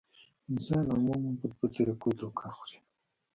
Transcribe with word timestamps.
انسان 0.51 0.83
عموماً 0.95 1.31
پۀ 1.39 1.45
دوه 1.51 1.67
طريقو 1.75 2.09
دوکه 2.19 2.47
خوري- 2.55 2.79